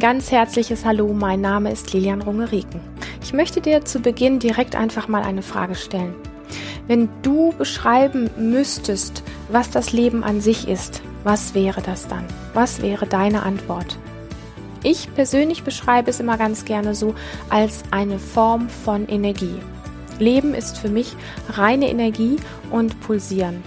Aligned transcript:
ganz 0.00 0.32
herzliches 0.32 0.86
Hallo, 0.86 1.12
mein 1.12 1.42
Name 1.42 1.70
ist 1.70 1.92
Lilian 1.92 2.22
Rungeriken. 2.22 2.80
Ich 3.22 3.34
möchte 3.34 3.60
dir 3.60 3.84
zu 3.84 4.00
Beginn 4.00 4.38
direkt 4.38 4.74
einfach 4.74 5.08
mal 5.08 5.22
eine 5.22 5.42
Frage 5.42 5.74
stellen. 5.74 6.14
Wenn 6.86 7.10
du 7.20 7.52
beschreiben 7.58 8.30
müsstest, 8.38 9.22
was 9.50 9.70
das 9.70 9.92
Leben 9.92 10.24
an 10.24 10.40
sich 10.40 10.66
ist, 10.66 11.02
was 11.22 11.54
wäre 11.54 11.82
das 11.82 12.08
dann? 12.08 12.24
Was 12.54 12.80
wäre 12.80 13.06
deine 13.06 13.42
Antwort? 13.42 13.98
Ich 14.82 15.14
persönlich 15.14 15.64
beschreibe 15.64 16.08
es 16.08 16.18
immer 16.18 16.38
ganz 16.38 16.64
gerne 16.64 16.94
so 16.94 17.14
als 17.50 17.82
eine 17.90 18.18
Form 18.18 18.70
von 18.70 19.06
Energie. 19.06 19.60
Leben 20.18 20.54
ist 20.54 20.78
für 20.78 20.88
mich 20.88 21.14
reine 21.50 21.90
Energie 21.90 22.36
und 22.70 22.98
Pulsieren. 23.02 23.62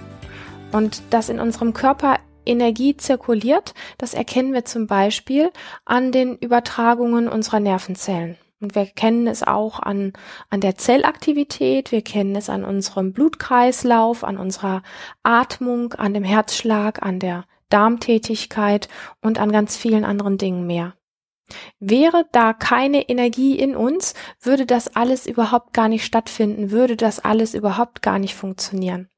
Und 0.71 1.03
dass 1.11 1.29
in 1.29 1.39
unserem 1.39 1.73
Körper 1.73 2.17
Energie 2.45 2.97
zirkuliert, 2.97 3.73
das 3.97 4.13
erkennen 4.13 4.53
wir 4.53 4.65
zum 4.65 4.87
Beispiel 4.87 5.51
an 5.85 6.11
den 6.11 6.37
Übertragungen 6.37 7.27
unserer 7.27 7.59
Nervenzellen. 7.59 8.37
Und 8.59 8.75
wir 8.75 8.85
kennen 8.85 9.27
es 9.27 9.43
auch 9.43 9.79
an, 9.81 10.13
an 10.49 10.61
der 10.61 10.75
Zellaktivität, 10.75 11.91
wir 11.91 12.01
kennen 12.01 12.35
es 12.35 12.49
an 12.49 12.63
unserem 12.63 13.11
Blutkreislauf, 13.11 14.23
an 14.23 14.37
unserer 14.37 14.83
Atmung, 15.21 15.93
an 15.93 16.13
dem 16.13 16.23
Herzschlag, 16.23 17.03
an 17.03 17.19
der 17.19 17.43
Darmtätigkeit 17.67 18.87
und 19.21 19.37
an 19.37 19.51
ganz 19.51 19.75
vielen 19.75 20.05
anderen 20.05 20.37
Dingen 20.37 20.65
mehr. 20.65 20.93
Wäre 21.79 22.25
da 22.31 22.53
keine 22.53 23.09
Energie 23.09 23.57
in 23.59 23.75
uns, 23.75 24.13
würde 24.39 24.65
das 24.65 24.95
alles 24.95 25.27
überhaupt 25.27 25.73
gar 25.73 25.89
nicht 25.89 26.05
stattfinden, 26.05 26.71
würde 26.71 26.95
das 26.95 27.19
alles 27.19 27.53
überhaupt 27.53 28.01
gar 28.01 28.17
nicht 28.17 28.35
funktionieren. 28.35 29.09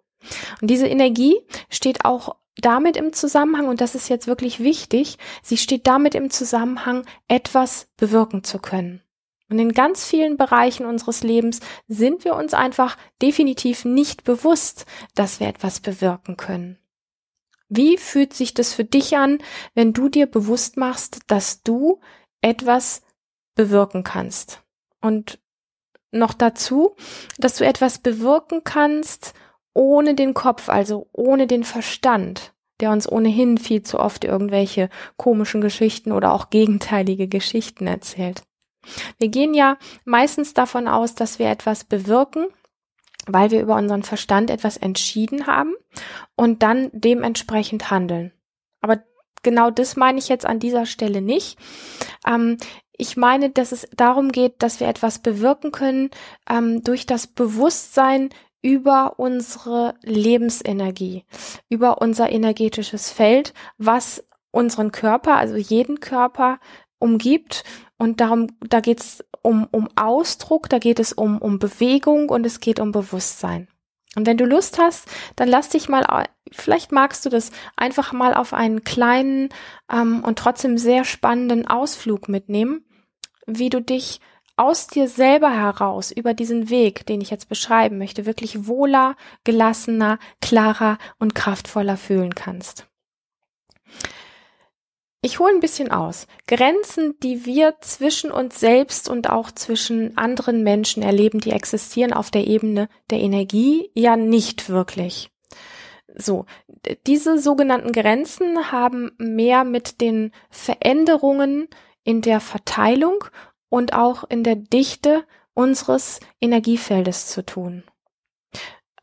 Und 0.61 0.69
diese 0.69 0.87
Energie 0.87 1.37
steht 1.69 2.03
auch 2.03 2.35
damit 2.57 2.97
im 2.97 3.13
Zusammenhang, 3.13 3.67
und 3.67 3.81
das 3.81 3.95
ist 3.95 4.09
jetzt 4.09 4.27
wirklich 4.27 4.59
wichtig, 4.59 5.17
sie 5.43 5.57
steht 5.57 5.87
damit 5.87 6.15
im 6.15 6.29
Zusammenhang, 6.29 7.05
etwas 7.27 7.87
bewirken 7.97 8.43
zu 8.43 8.59
können. 8.59 9.01
Und 9.49 9.59
in 9.59 9.73
ganz 9.73 10.05
vielen 10.05 10.37
Bereichen 10.37 10.85
unseres 10.85 11.21
Lebens 11.21 11.59
sind 11.87 12.23
wir 12.25 12.35
uns 12.35 12.53
einfach 12.53 12.97
definitiv 13.21 13.85
nicht 13.85 14.23
bewusst, 14.23 14.85
dass 15.13 15.39
wir 15.39 15.47
etwas 15.47 15.79
bewirken 15.81 16.35
können. 16.35 16.79
Wie 17.67 17.97
fühlt 17.97 18.33
sich 18.33 18.53
das 18.53 18.73
für 18.73 18.85
dich 18.85 19.17
an, 19.17 19.39
wenn 19.73 19.93
du 19.93 20.09
dir 20.09 20.25
bewusst 20.25 20.77
machst, 20.77 21.19
dass 21.27 21.61
du 21.61 21.99
etwas 22.41 23.01
bewirken 23.55 24.03
kannst? 24.03 24.61
Und 25.01 25.39
noch 26.11 26.33
dazu, 26.33 26.95
dass 27.37 27.57
du 27.57 27.65
etwas 27.65 27.99
bewirken 27.99 28.63
kannst 28.63 29.33
ohne 29.75 30.15
den 30.15 30.33
Kopf, 30.33 30.69
also 30.69 31.07
ohne 31.11 31.45
den 31.45 31.63
Verstand, 31.63 32.53
der 32.79 32.91
uns 32.91 33.07
ohnehin 33.11 33.59
viel 33.59 33.83
zu 33.83 33.99
oft 33.99 34.23
irgendwelche 34.23 34.89
komischen 35.17 35.61
Geschichten 35.61 36.11
oder 36.11 36.33
auch 36.33 36.49
gegenteilige 36.49 37.27
Geschichten 37.27 37.85
erzählt. 37.85 38.41
Wir 39.19 39.27
gehen 39.27 39.53
ja 39.53 39.77
meistens 40.05 40.53
davon 40.53 40.87
aus, 40.87 41.13
dass 41.13 41.39
wir 41.39 41.49
etwas 41.49 41.83
bewirken, 41.83 42.47
weil 43.27 43.51
wir 43.51 43.61
über 43.61 43.75
unseren 43.75 44.03
Verstand 44.03 44.49
etwas 44.49 44.77
entschieden 44.77 45.45
haben 45.45 45.75
und 46.35 46.63
dann 46.63 46.89
dementsprechend 46.93 47.91
handeln. 47.91 48.31
Aber 48.81 49.03
genau 49.43 49.71
das 49.71 49.95
meine 49.95 50.19
ich 50.19 50.29
jetzt 50.29 50.45
an 50.45 50.59
dieser 50.59 50.85
Stelle 50.85 51.21
nicht. 51.21 51.57
Ähm, 52.25 52.57
ich 52.97 53.17
meine, 53.17 53.49
dass 53.49 53.73
es 53.73 53.87
darum 53.95 54.31
geht, 54.31 54.63
dass 54.63 54.79
wir 54.79 54.87
etwas 54.87 55.19
bewirken 55.19 55.71
können 55.71 56.11
ähm, 56.49 56.81
durch 56.83 57.05
das 57.05 57.27
Bewusstsein 57.27 58.29
über 58.65 59.19
unsere 59.19 59.93
Lebensenergie, 60.01 61.23
über 61.69 62.01
unser 62.01 62.31
energetisches 62.31 63.11
Feld, 63.11 63.53
was 63.77 64.27
unseren 64.49 64.91
Körper, 64.91 65.35
also 65.35 65.55
jeden 65.55 65.99
Körper 65.99 66.59
umgibt. 66.97 67.63
Und 67.99 68.21
darum, 68.21 68.47
da 68.67 68.79
geht 68.79 69.01
es 69.01 69.23
um, 69.43 69.67
um 69.69 69.87
Ausdruck, 69.95 70.67
da 70.67 70.79
geht 70.79 70.99
es 70.99 71.13
um, 71.13 71.37
um 71.37 71.59
Bewegung 71.59 72.29
und 72.29 72.43
es 72.43 72.59
geht 72.59 72.79
um 72.79 72.91
Bewusstsein. 72.91 73.67
Und 74.15 74.25
wenn 74.25 74.37
du 74.37 74.45
Lust 74.45 74.79
hast, 74.79 75.07
dann 75.35 75.47
lass 75.47 75.69
dich 75.69 75.87
mal, 75.87 76.25
vielleicht 76.51 76.91
magst 76.91 77.23
du 77.23 77.29
das, 77.29 77.51
einfach 77.75 78.13
mal 78.13 78.33
auf 78.33 78.51
einen 78.51 78.83
kleinen 78.83 79.49
ähm, 79.91 80.23
und 80.23 80.39
trotzdem 80.39 80.79
sehr 80.79 81.03
spannenden 81.03 81.67
Ausflug 81.67 82.29
mitnehmen, 82.29 82.83
wie 83.45 83.69
du 83.69 83.79
dich 83.79 84.21
aus 84.57 84.87
dir 84.87 85.07
selber 85.07 85.51
heraus 85.51 86.11
über 86.11 86.33
diesen 86.33 86.69
Weg, 86.69 87.05
den 87.05 87.21
ich 87.21 87.29
jetzt 87.29 87.49
beschreiben 87.49 87.97
möchte, 87.97 88.25
wirklich 88.25 88.67
wohler, 88.67 89.15
gelassener, 89.43 90.19
klarer 90.41 90.97
und 91.19 91.35
kraftvoller 91.35 91.97
fühlen 91.97 92.35
kannst. 92.35 92.87
Ich 95.21 95.39
hole 95.39 95.51
ein 95.51 95.59
bisschen 95.59 95.91
aus. 95.91 96.27
Grenzen, 96.47 97.15
die 97.23 97.47
wir 97.47 97.77
zwischen 97.81 98.29
uns 98.29 98.59
selbst 98.59 99.09
und 99.09 99.27
auch 99.27 99.51
zwischen 99.51 100.15
anderen 100.17 100.61
Menschen 100.61 101.01
erleben, 101.01 101.39
die 101.39 101.49
existieren 101.49 102.13
auf 102.13 102.29
der 102.29 102.45
Ebene 102.45 102.89
der 103.09 103.19
Energie 103.19 103.89
ja 103.95 104.17
nicht 104.17 104.69
wirklich. 104.69 105.31
So, 106.15 106.45
diese 107.07 107.39
sogenannten 107.39 107.91
Grenzen 107.91 108.71
haben 108.71 109.13
mehr 109.17 109.63
mit 109.63 109.99
den 109.99 110.31
Veränderungen 110.51 111.69
in 112.03 112.21
der 112.21 112.39
Verteilung 112.39 113.25
und 113.69 113.93
auch 113.93 114.23
in 114.23 114.43
der 114.43 114.55
Dichte 114.55 115.25
unseres 115.53 116.19
Energiefeldes 116.41 117.27
zu 117.27 117.45
tun. 117.45 117.83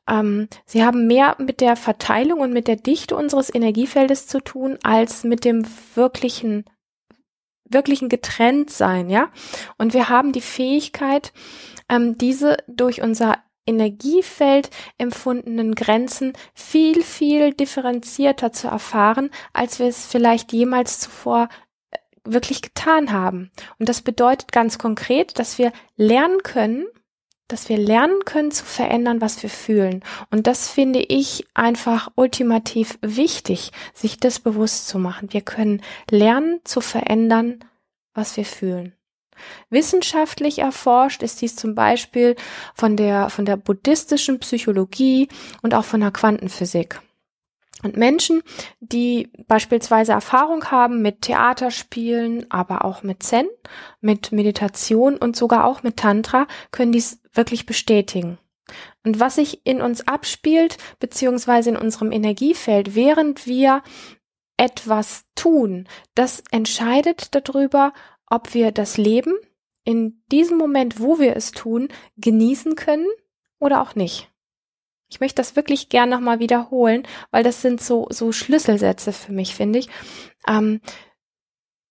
Ähm, 0.09 0.49
sie 0.67 0.85
haben 0.85 1.07
mehr 1.07 1.37
mit 1.39 1.61
der 1.61 1.77
Verteilung 1.77 2.41
und 2.41 2.53
mit 2.53 2.69
der 2.69 2.77
Dichte 2.77 3.17
unseres 3.17 3.55
Energiefeldes 3.55 4.27
zu 4.27 4.41
tun, 4.41 4.79
als 4.83 5.25
mit 5.25 5.45
dem 5.45 5.65
wirklichen, 5.95 6.65
wirklichen 7.69 8.09
Getrenntsein, 8.09 9.11
ja. 9.11 9.31
Und 9.79 9.95
wir 9.95 10.09
haben 10.09 10.33
die 10.33 10.41
Fähigkeit, 10.41 11.33
ähm, 11.89 12.19
diese 12.19 12.59
durch 12.67 13.03
unser 13.03 13.39
Energiefeld 13.65 14.71
empfundenen 14.99 15.77
Grenzen 15.77 16.33
viel, 16.53 17.03
viel 17.03 17.55
differenzierter 17.55 18.51
zu 18.53 18.67
erfahren, 18.67 19.31
als 19.53 19.79
wir 19.79 19.87
es 19.87 20.07
vielleicht 20.07 20.53
jemals 20.53 20.99
zuvor 20.99 21.49
wirklich 22.25 22.63
getan 22.63 23.13
haben. 23.13 23.51
Und 23.79 23.89
das 23.89 24.03
bedeutet 24.03 24.53
ganz 24.53 24.79
konkret, 24.79 25.39
dass 25.39 25.59
wir 25.59 25.73
lernen 25.97 26.43
können, 26.43 26.87
dass 27.49 27.69
wir 27.69 27.77
lernen 27.77 28.25
können 28.25 28.51
zu 28.51 28.65
verändern, 28.65 29.21
was 29.21 29.43
wir 29.43 29.51
fühlen. 29.51 30.03
Und 30.31 30.47
das 30.47 30.69
finde 30.69 31.01
ich 31.01 31.47
einfach 31.55 32.11
ultimativ 32.15 32.99
wichtig, 33.03 33.73
sich 33.93 34.19
das 34.19 34.41
bewusst 34.41 34.89
zu 34.89 34.99
machen. 34.99 35.33
Wir 35.33 35.43
können 35.43 35.83
lernen 36.11 36.61
zu 36.65 36.81
verändern, 36.81 37.65
was 38.15 38.37
wir 38.37 38.47
fühlen. 38.47 38.95
Wissenschaftlich 39.71 40.61
erforscht 40.61 41.23
ist 41.23 41.43
dies 41.43 41.57
zum 41.57 41.75
Beispiel 41.75 42.37
von 42.75 42.97
der, 42.97 43.29
von 43.29 43.45
der 43.45 43.57
buddhistischen 43.57 44.39
Psychologie 44.41 45.29
und 45.63 45.75
auch 45.75 45.85
von 45.85 46.01
der 46.01 46.11
Quantenphysik. 46.11 47.01
Und 47.83 47.97
Menschen, 47.97 48.43
die 48.81 49.31
beispielsweise 49.49 50.13
Erfahrung 50.13 50.71
haben 50.71 51.03
mit 51.03 51.23
Theaterspielen, 51.23 52.51
aber 52.51 52.85
auch 52.85 53.03
mit 53.03 53.23
Zen, 53.23 53.49
mit 54.01 54.31
Meditation 54.33 55.17
und 55.17 55.37
sogar 55.37 55.65
auch 55.65 55.83
mit 55.83 55.97
Tantra, 55.97 56.47
können 56.71 56.93
dies 56.93 57.21
wirklich 57.33 57.67
bestätigen. 57.67 58.39
Und 59.05 59.19
was 59.19 59.35
sich 59.35 59.67
in 59.67 59.83
uns 59.83 60.07
abspielt, 60.07 60.77
beziehungsweise 61.01 61.71
in 61.71 61.77
unserem 61.77 62.13
Energiefeld, 62.13 62.95
während 62.95 63.47
wir 63.47 63.83
etwas 64.57 65.25
tun, 65.35 65.89
das 66.15 66.43
entscheidet 66.51 67.35
darüber, 67.35 67.93
ob 68.27 68.55
wir 68.55 68.71
das 68.71 68.97
Leben 68.97 69.35
in 69.85 70.23
diesem 70.31 70.57
Moment, 70.57 71.01
wo 71.01 71.19
wir 71.19 71.37
es 71.37 71.51
tun, 71.51 71.89
genießen 72.17 72.77
können 72.77 73.09
oder 73.59 73.83
auch 73.83 73.95
nicht. 73.95 74.32
Ich 75.13 75.21
möchte 75.21 75.37
das 75.37 75.57
wirklich 75.57 75.91
gern 75.91 76.09
nochmal 76.09 76.39
wiederholen, 76.39 77.07
weil 77.31 77.45
das 77.45 77.61
sind 77.61 77.83
so, 77.83 78.07
so 78.09 78.33
Schlüsselsätze 78.33 79.13
für 79.13 79.33
mich, 79.33 79.55
finde 79.55 79.79
ich. 79.79 79.89
Ähm, 80.49 80.81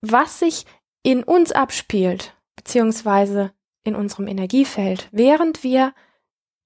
was 0.01 0.39
sich 0.39 0.65
in 1.03 1.23
uns 1.23 1.51
abspielt, 1.51 2.35
beziehungsweise 2.55 3.51
in 3.83 3.93
unserem 3.93 4.27
Energiefeld, 4.27 5.07
während 5.11 5.63
wir 5.63 5.93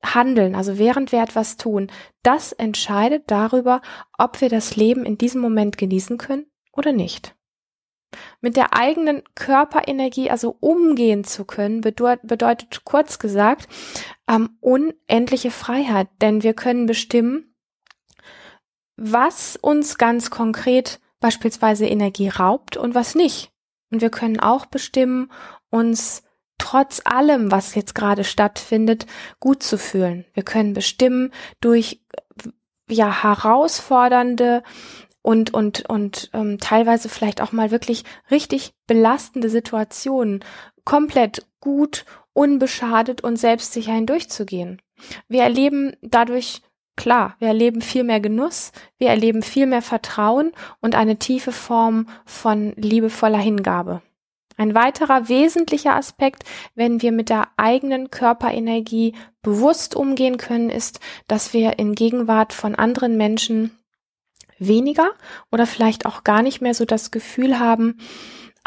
handeln, 0.02 0.56
also 0.56 0.78
während 0.78 1.12
wir 1.12 1.22
etwas 1.22 1.58
tun, 1.58 1.92
das 2.24 2.54
entscheidet 2.54 3.24
darüber, 3.28 3.82
ob 4.18 4.40
wir 4.40 4.48
das 4.48 4.78
Leben 4.78 5.06
in 5.06 5.18
diesem 5.18 5.42
Moment 5.42 5.78
genießen 5.78 6.18
können 6.18 6.46
oder 6.72 6.94
nicht. 6.94 7.35
Mit 8.42 8.58
der 8.58 8.74
eigenen 8.76 9.24
Körperenergie 9.36 10.30
also 10.30 10.56
umgehen 10.60 11.24
zu 11.24 11.46
können, 11.46 11.82
bedeutet, 11.82 12.86
kurz 12.86 13.20
gesagt 13.20 13.68
ähm, 14.28 14.58
unendliche 14.62 15.52
Freiheit, 15.52 16.08
denn 16.22 16.44
wir 16.44 16.54
können 16.54 16.86
bestimmen, 16.86 17.56
was 18.98 19.56
uns 19.56 19.98
ganz 19.98 20.30
konkret 20.30 21.00
beispielsweise 21.20 21.86
Energie 21.86 22.30
raubt 22.30 22.78
und 22.78 22.96
was 22.96 23.16
nicht. 23.16 23.52
Und 23.92 24.02
wir 24.02 24.10
können 24.10 24.40
auch 24.40 24.66
bestimmen, 24.66 25.32
uns 25.70 26.24
trotz 26.58 27.02
allem, 27.04 27.52
was 27.52 27.76
jetzt 27.76 27.96
gerade 27.96 28.24
stattfindet, 28.24 29.06
gut 29.40 29.62
zu 29.62 29.78
fühlen. 29.78 30.26
Wir 30.34 30.44
können 30.44 30.74
bestimmen, 30.74 31.32
durch 31.62 32.02
ja 32.90 33.24
herausfordernde 33.24 34.64
und 35.26 35.54
und 35.56 35.90
und 35.90 36.30
ähm, 36.34 36.60
teilweise 36.60 37.10
vielleicht 37.10 37.42
auch 37.42 37.52
mal 37.52 37.72
wirklich 37.72 38.04
richtig 38.30 38.74
belastende 38.86 39.50
Situationen 39.50 40.46
komplett 40.84 41.48
gut, 41.60 42.06
unbeschadet 42.34 43.22
und 43.22 43.38
selbstsicher 43.38 43.94
hindurchzugehen. 43.94 44.82
Wir 45.28 45.42
erleben 45.42 45.94
dadurch 46.02 46.62
Klar, 46.98 47.36
wir 47.40 47.50
erleben 47.50 47.82
viel 47.82 48.06
mehr 48.06 48.22
Genuss, 48.22 48.72
wir 48.98 49.10
erleben 49.10 49.42
viel 49.42 49.66
mehr 49.66 49.82
Vertrauen 49.82 50.54
und 50.80 50.96
eine 50.96 51.18
tiefe 51.18 51.52
Form 51.52 52.08
von 52.26 52.72
liebevoller 52.78 53.38
Hingabe. 53.38 54.02
Ein 54.56 54.76
weiterer 54.76 55.28
wesentlicher 55.28 55.94
Aspekt, 55.94 56.46
wenn 56.74 57.02
wir 57.02 57.12
mit 57.12 57.28
der 57.28 57.50
eigenen 57.58 58.12
Körperenergie 58.12 59.14
bewusst 59.42 59.94
umgehen 59.94 60.38
können, 60.38 60.70
ist, 60.70 61.02
dass 61.28 61.52
wir 61.52 61.80
in 61.80 61.96
Gegenwart 61.96 62.54
von 62.54 62.76
anderen 62.76 63.18
Menschen 63.18 63.72
weniger 64.58 65.12
oder 65.52 65.66
vielleicht 65.66 66.06
auch 66.06 66.24
gar 66.24 66.42
nicht 66.42 66.62
mehr 66.62 66.74
so 66.74 66.86
das 66.86 67.12
Gefühl 67.12 67.60
haben, 67.60 67.98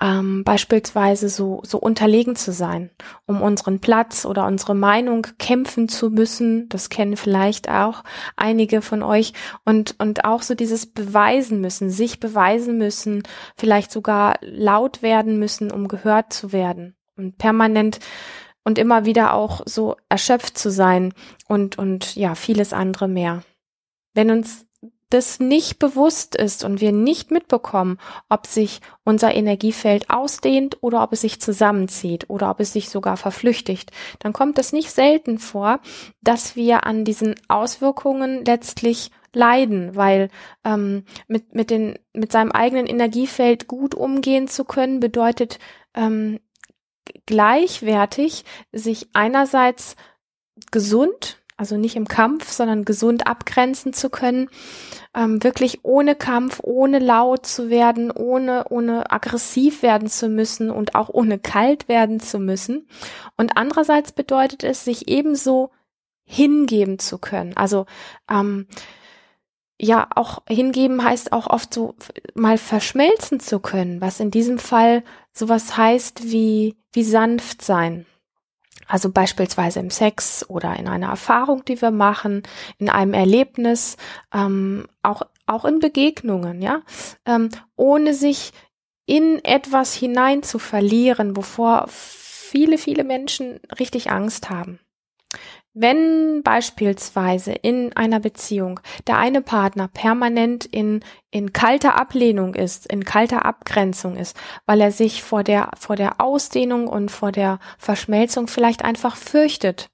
ähm, 0.01 0.45
beispielsweise 0.45 1.29
so, 1.29 1.61
so 1.65 1.79
unterlegen 1.79 2.37
zu 2.37 2.53
sein, 2.53 2.91
um 3.27 3.43
unseren 3.43 3.81
Platz 3.81 4.25
oder 4.25 4.47
unsere 4.47 4.75
Meinung 4.75 5.27
kämpfen 5.39 5.89
zu 5.89 6.11
müssen. 6.11 6.69
Das 6.69 6.89
kennen 6.89 7.17
vielleicht 7.17 7.69
auch 7.69 8.05
einige 8.37 8.81
von 8.81 9.03
euch. 9.03 9.33
Und, 9.65 9.97
und 9.99 10.25
auch 10.25 10.43
so 10.43 10.55
dieses 10.55 10.87
beweisen 10.87 11.61
müssen, 11.61 11.91
sich 11.91 12.21
beweisen 12.21 12.79
müssen, 12.79 13.23
vielleicht 13.57 13.91
sogar 13.91 14.37
laut 14.41 15.03
werden 15.03 15.39
müssen, 15.39 15.73
um 15.73 15.89
gehört 15.89 16.33
zu 16.33 16.53
werden. 16.53 16.95
Und 17.17 17.37
permanent 17.39 17.99
und 18.63 18.79
immer 18.79 19.05
wieder 19.05 19.35
auch 19.35 19.63
so 19.67 19.97
erschöpft 20.09 20.57
zu 20.57 20.71
sein 20.71 21.13
und, 21.49 21.79
und 21.79 22.15
ja, 22.15 22.37
vieles 22.37 22.73
andere 22.73 23.09
mehr. 23.09 23.43
Wenn 24.15 24.31
uns 24.31 24.68
das 25.11 25.41
nicht 25.41 25.79
bewusst 25.79 26.37
ist 26.37 26.65
und 26.65 26.81
wir 26.81 26.93
nicht 26.93 27.31
mitbekommen, 27.31 27.99
ob 28.29 28.47
sich 28.47 28.81
unser 29.05 29.35
Energiefeld 29.35 30.11
ausdehnt 30.11 30.79
oder 30.83 31.03
ob 31.03 31.13
es 31.13 31.23
sich 31.23 31.41
zusammenzieht 31.41 32.29
oder 32.29 32.51
ob 32.51 32.61
es 32.61 32.73
sich 32.73 32.91
sogar 32.91 33.17
verflüchtigt, 33.17 33.91
dann 34.19 34.33
kommt 34.33 34.59
es 34.59 34.73
nicht 34.73 34.91
selten 34.91 35.39
vor, 35.39 35.81
dass 36.21 36.57
wir 36.57 36.85
an 36.85 37.05
diesen 37.05 37.35
Auswirkungen 37.49 38.45
letztlich 38.45 39.11
leiden, 39.33 39.95
weil 39.95 40.31
ähm, 40.65 41.05
mit, 41.27 41.55
mit, 41.55 41.71
den, 41.71 41.99
mit 42.13 42.33
seinem 42.33 42.53
eigenen 42.53 42.87
Energiefeld 42.87 43.67
gut 43.67 43.95
umgehen 43.95 44.49
zu 44.49 44.65
können, 44.65 45.01
bedeutet 45.01 45.59
ähm, 45.95 46.41
gleichwertig 47.27 48.45
sich 48.73 49.09
einerseits 49.13 49.97
gesund 50.71 51.38
also 51.59 51.77
nicht 51.77 51.97
im 51.97 52.07
Kampf, 52.07 52.51
sondern 52.51 52.85
gesund 52.85 53.27
abgrenzen 53.27 53.93
zu 53.93 54.09
können, 54.09 54.49
ähm, 55.15 55.43
wirklich 55.43 55.81
ohne 55.83 56.15
Kampf, 56.15 56.61
ohne 56.63 57.01
laut 57.01 57.45
zu 57.47 57.69
werden, 57.69 58.11
ohne, 58.11 58.67
ohne 58.71 59.11
aggressiv 59.11 59.83
werden 59.83 60.09
zu 60.09 60.29
müssen 60.29 60.71
und 60.71 60.95
auch 60.95 61.09
ohne 61.09 61.39
kalt 61.39 61.89
werden 61.89 62.21
zu 62.21 62.39
müssen. 62.39 62.89
Und 63.37 63.57
andererseits 63.57 64.13
bedeutet 64.13 64.63
es, 64.63 64.85
sich 64.85 65.09
ebenso 65.09 65.71
hingeben 66.25 67.01
zu 67.01 67.19
können. 67.19 67.57
Also 67.57 67.87
ähm, 68.31 68.69
ja, 69.81 70.09
auch 70.15 70.43
hingeben 70.49 71.03
heißt 71.03 71.33
auch 71.33 71.49
oft 71.49 71.75
so 71.75 71.95
mal 72.35 72.59
verschmelzen 72.59 73.41
zu 73.41 73.59
können, 73.61 74.01
was 74.01 74.21
in 74.21 74.31
diesem 74.31 74.59
Fall 74.59 75.03
sowas 75.33 75.77
heißt 75.77 76.25
wie, 76.25 76.77
wie 76.93 77.05
sanft 77.05 77.63
sein. 77.63 78.07
Also 78.87 79.11
beispielsweise 79.11 79.81
im 79.81 79.91
Sex 79.91 80.49
oder 80.49 80.77
in 80.77 80.89
einer 80.89 81.09
Erfahrung, 81.09 81.65
die 81.65 81.81
wir 81.81 81.91
machen, 81.91 82.43
in 82.79 82.89
einem 82.89 83.15
Erlebnis, 83.15 83.97
ähm, 84.33 84.87
auch, 85.03 85.23
auch 85.47 85.65
in 85.65 85.79
Begegnungen, 85.79 86.63
ja, 86.63 86.83
ähm, 87.27 87.51
ohne 87.77 88.15
sich 88.15 88.53
in 89.07 89.43
etwas 89.45 89.95
hinein 89.95 90.43
zu 90.43 90.59
verlieren, 90.59 91.37
wovor 91.37 91.87
viele, 91.89 92.79
viele 92.79 93.05
Menschen 93.05 93.61
richtig 93.79 94.11
Angst 94.11 94.51
haben. 94.51 94.79
Wenn 95.81 96.43
beispielsweise 96.43 97.53
in 97.53 97.97
einer 97.97 98.19
Beziehung 98.19 98.81
der 99.07 99.19
eine 99.19 99.43
Partner 99.43 99.87
permanent 99.87 100.65
in, 100.65 101.05
in 101.31 101.53
kalter 101.53 102.01
Ablehnung 102.01 102.57
ist, 102.57 102.91
in 102.91 103.05
kalter 103.05 103.45
Abgrenzung 103.45 104.17
ist, 104.17 104.37
weil 104.67 104.81
er 104.81 104.91
sich 104.91 105.23
vor 105.23 105.45
der, 105.45 105.71
vor 105.79 105.95
der 105.95 106.21
Ausdehnung 106.21 106.89
und 106.89 107.13
vor 107.13 107.31
der 107.31 107.61
Verschmelzung 107.79 108.49
vielleicht 108.49 108.85
einfach 108.85 109.15
fürchtet, 109.15 109.89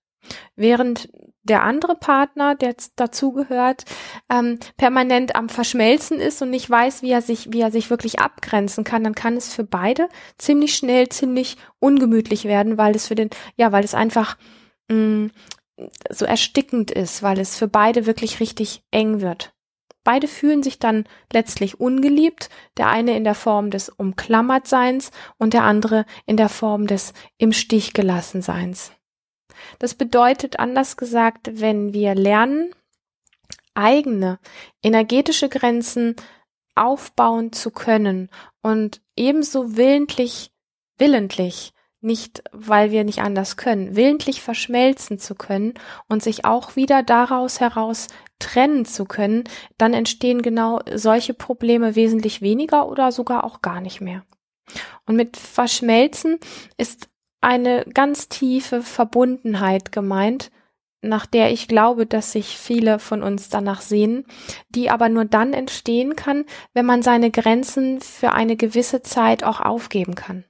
während 0.57 1.11
der 1.43 1.63
andere 1.63 1.97
Partner, 1.97 2.55
der 2.55 2.77
dazugehört, 2.97 3.85
ähm, 4.31 4.59
permanent 4.79 5.37
am 5.37 5.51
Verschmelzen 5.51 6.19
ist 6.19 6.41
und 6.41 6.49
nicht 6.49 6.71
weiß, 6.71 7.03
wie 7.03 7.11
er 7.11 7.21
sich, 7.21 7.53
wie 7.53 7.61
er 7.61 7.71
sich 7.71 7.91
wirklich 7.91 8.21
abgrenzen 8.21 8.85
kann, 8.85 9.05
dann 9.05 9.15
kann 9.15 9.37
es 9.37 9.53
für 9.53 9.65
beide 9.65 10.09
ziemlich 10.39 10.75
schnell, 10.75 11.11
ziemlich 11.11 11.59
ungemütlich 11.79 12.47
werden, 12.47 12.79
weil 12.79 12.97
es 12.97 13.07
für 13.07 13.17
den, 13.17 13.29
ja, 13.57 13.71
weil 13.71 13.85
es 13.85 13.93
einfach 13.93 14.39
mh, 14.89 14.97
mm, 14.97 15.31
so 16.11 16.25
erstickend 16.25 16.91
ist, 16.91 17.23
weil 17.23 17.39
es 17.39 17.57
für 17.57 17.69
beide 17.69 18.07
wirklich 18.07 18.41
richtig 18.41 18.83
eng 18.91 19.21
wird. 19.21 19.53
Beide 20.05 20.29
fühlen 20.29 20.63
sich 20.63 20.79
dann 20.79 21.05
letztlich 21.33 21.81
ungeliebt, 21.81 22.51
der 22.77 22.89
eine 22.89 23.17
in 23.17 23.25
der 23.25 23.35
Form 23.35 23.71
des 23.71 23.89
Umklammertseins 23.89 25.11
und 25.39 25.55
der 25.55 25.65
andere 25.65 26.05
in 26.27 26.37
der 26.37 26.51
Form 26.51 26.87
des 26.87 27.15
im 27.39 27.53
Stich 27.53 27.95
gelassen 27.95 28.43
Seins. 28.43 28.93
Das 29.79 29.95
bedeutet 29.95 30.59
anders 30.59 30.97
gesagt, 30.97 31.61
wenn 31.61 31.95
wir 31.95 32.15
lernen, 32.15 32.75
eigene 33.73 34.39
energetische 34.83 35.49
Grenzen 35.49 36.17
aufbauen 36.75 37.53
zu 37.53 37.71
können 37.71 38.31
und 38.63 39.01
ebenso 39.17 39.77
willentlich, 39.77 40.53
willentlich 40.99 41.74
nicht, 42.05 42.43
weil 42.53 42.91
wir 42.91 43.05
nicht 43.05 43.21
anders 43.21 43.57
können, 43.57 43.97
willentlich 43.97 44.43
verschmelzen 44.43 45.19
zu 45.19 45.35
können 45.35 45.75
und 46.09 46.23
sich 46.23 46.45
auch 46.45 46.77
wieder 46.77 47.03
daraus 47.03 47.61
heraus 47.61 48.09
trennen 48.39 48.85
zu 48.85 49.05
können, 49.05 49.45
dann 49.79 49.95
entstehen 49.95 50.43
genau 50.43 50.81
solche 50.93 51.35
Probleme 51.35 51.97
wesentlich 51.97 52.43
weniger 52.43 52.89
oder 52.89 53.13
sogar 53.13 53.45
auch 53.45 53.63
gar 53.63 53.81
nicht 53.81 54.01
mehr. 54.01 54.25
Und 55.07 55.17
mit 55.17 55.37
Verschmelzen 55.37 56.39
ist 56.77 57.09
eine 57.41 57.85
ganz 57.93 58.29
tiefe 58.29 58.83
Verbundenheit 58.83 59.93
gemeint, 59.93 60.51
nach 61.03 61.27
der 61.27 61.53
ich 61.53 61.69
glaube, 61.69 62.07
dass 62.07 62.33
sich 62.33 62.59
viele 62.59 62.99
von 62.99 63.23
uns 63.23 63.51
danach 63.51 63.83
sehen, 63.83 64.25
die 64.71 64.91
aber 64.91 65.11
nur 65.11 65.27
dann 65.27 65.53
entstehen 65.53 66.17
kann, 66.17 66.45
wenn 66.73 66.87
man 66.87 67.03
seine 67.03 67.31
Grenzen 67.31 68.01
für 68.01 68.33
eine 68.33 68.57
gewisse 68.57 69.03
Zeit 69.03 69.45
auch 69.45 69.61
aufgeben 69.61 70.15
kann. 70.15 70.45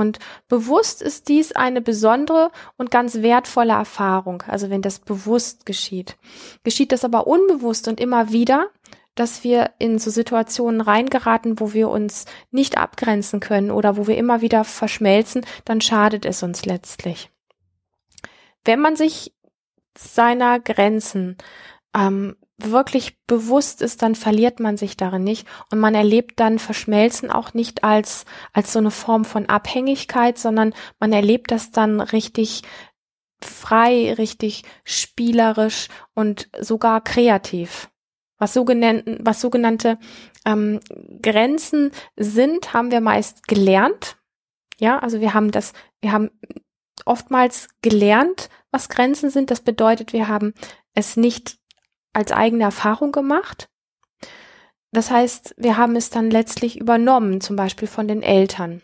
Und 0.00 0.18
bewusst 0.48 1.02
ist 1.02 1.28
dies 1.28 1.52
eine 1.52 1.82
besondere 1.82 2.50
und 2.78 2.90
ganz 2.90 3.16
wertvolle 3.20 3.74
Erfahrung, 3.74 4.42
also 4.46 4.70
wenn 4.70 4.80
das 4.80 4.98
bewusst 4.98 5.66
geschieht. 5.66 6.16
Geschieht 6.64 6.90
das 6.90 7.04
aber 7.04 7.26
unbewusst 7.26 7.86
und 7.86 8.00
immer 8.00 8.32
wieder, 8.32 8.70
dass 9.14 9.44
wir 9.44 9.72
in 9.78 9.98
so 9.98 10.10
Situationen 10.10 10.80
reingeraten, 10.80 11.60
wo 11.60 11.74
wir 11.74 11.90
uns 11.90 12.24
nicht 12.50 12.78
abgrenzen 12.78 13.40
können 13.40 13.70
oder 13.70 13.98
wo 13.98 14.06
wir 14.06 14.16
immer 14.16 14.40
wieder 14.40 14.64
verschmelzen, 14.64 15.44
dann 15.66 15.82
schadet 15.82 16.24
es 16.24 16.42
uns 16.42 16.64
letztlich. 16.64 17.30
Wenn 18.64 18.80
man 18.80 18.96
sich 18.96 19.34
seiner 19.98 20.60
Grenzen 20.60 21.36
ähm, 21.94 22.36
wirklich 22.64 23.18
bewusst 23.26 23.82
ist, 23.82 24.02
dann 24.02 24.14
verliert 24.14 24.60
man 24.60 24.76
sich 24.76 24.96
darin 24.96 25.24
nicht 25.24 25.46
und 25.70 25.78
man 25.78 25.94
erlebt 25.94 26.40
dann 26.40 26.58
Verschmelzen 26.58 27.30
auch 27.30 27.54
nicht 27.54 27.84
als, 27.84 28.24
als 28.52 28.72
so 28.72 28.78
eine 28.78 28.90
Form 28.90 29.24
von 29.24 29.46
Abhängigkeit, 29.46 30.38
sondern 30.38 30.74
man 30.98 31.12
erlebt 31.12 31.50
das 31.50 31.70
dann 31.70 32.00
richtig 32.00 32.62
frei, 33.42 34.14
richtig 34.14 34.64
spielerisch 34.84 35.88
und 36.14 36.48
sogar 36.60 37.02
kreativ. 37.02 37.90
Was 38.38 38.54
sogenannten, 38.54 39.18
was 39.20 39.40
sogenannte 39.40 39.98
ähm, 40.46 40.80
Grenzen 41.22 41.90
sind, 42.16 42.72
haben 42.72 42.90
wir 42.90 43.00
meist 43.00 43.46
gelernt. 43.48 44.16
Ja, 44.78 44.98
also 44.98 45.20
wir 45.20 45.34
haben 45.34 45.50
das, 45.50 45.72
wir 46.00 46.12
haben 46.12 46.30
oftmals 47.04 47.68
gelernt, 47.82 48.48
was 48.70 48.88
Grenzen 48.88 49.30
sind. 49.30 49.50
Das 49.50 49.60
bedeutet, 49.60 50.12
wir 50.12 50.28
haben 50.28 50.54
es 50.94 51.16
nicht 51.16 51.59
als 52.12 52.32
eigene 52.32 52.64
Erfahrung 52.64 53.12
gemacht. 53.12 53.68
Das 54.92 55.10
heißt, 55.10 55.54
wir 55.56 55.76
haben 55.76 55.96
es 55.96 56.10
dann 56.10 56.30
letztlich 56.30 56.80
übernommen, 56.80 57.40
zum 57.40 57.56
Beispiel 57.56 57.88
von 57.88 58.08
den 58.08 58.22
Eltern. 58.22 58.82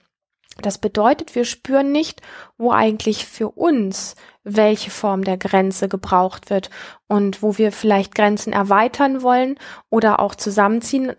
Das 0.63 0.79
bedeutet, 0.79 1.35
wir 1.35 1.45
spüren 1.45 1.93
nicht, 1.93 2.23
wo 2.57 2.71
eigentlich 2.71 3.27
für 3.27 3.51
uns 3.51 4.15
welche 4.43 4.91
Form 4.91 5.25
der 5.25 5.37
Grenze 5.37 5.89
gebraucht 5.89 6.51
wird 6.51 6.71
und 7.09 7.43
wo 7.43 7.59
wir 7.59 7.73
vielleicht 7.73 8.15
Grenzen 8.15 8.53
erweitern 8.53 9.23
wollen 9.23 9.59
oder 9.91 10.21
auch 10.21 10.35
zusammenziehen. 10.35 11.13